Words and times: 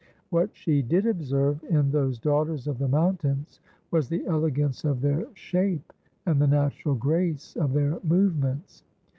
What 0.31 0.49
she 0.55 0.81
did 0.81 1.05
observe 1.05 1.63
in 1.63 1.91
those 1.91 2.17
daughters 2.17 2.65
of 2.67 2.79
the 2.79 2.87
mountains 2.87 3.59
was 3.91 4.09
the 4.09 4.25
elegance 4.25 4.83
of 4.83 4.99
their 5.01 5.27
shape 5.35 5.93
and 6.25 6.41
the 6.41 6.47
natural 6.47 6.95
grace 6.95 7.55
of 7.55 7.73
their 7.73 7.99
movements. 8.03 8.83